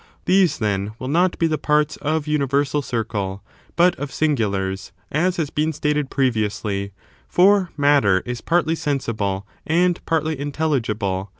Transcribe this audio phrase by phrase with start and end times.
[0.25, 3.43] These, then, will not be the parts of universal circle,
[3.75, 6.91] but of singulars, as has been stated previously,
[7.27, 11.29] for matter is partly sensible and partly intelligible.